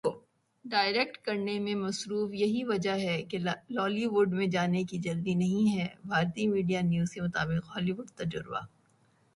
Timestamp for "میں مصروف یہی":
1.59-2.63